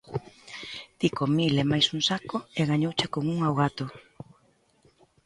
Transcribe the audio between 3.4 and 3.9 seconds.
o gato!